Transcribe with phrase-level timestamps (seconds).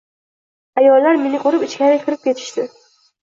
[0.83, 2.67] Ayollar meni ko‘rib, ichkariga kirib ketishdi.